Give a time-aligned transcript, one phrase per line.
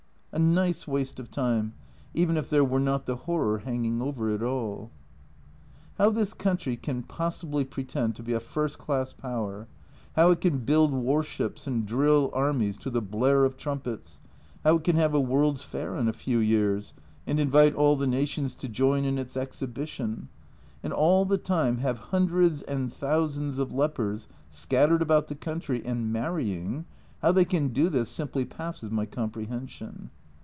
[0.33, 1.73] A nice waste of time,
[2.13, 4.89] even if there were not the horror hang ing over it all!
[5.97, 9.67] How this country can possibly pretend to be a first class Power,
[10.15, 14.21] how it can build warships and drill armies to the blare of trumpets,
[14.63, 16.93] how it can have a ''World's Fair" in a few years,
[17.27, 20.29] and invite all the nations to join in its Exhibition,
[20.81, 26.13] and all the time have hundreds and thousands of lepers scattered about the country, and
[26.13, 26.85] marrying
[27.21, 30.09] how they can do this simply passes my comprehension.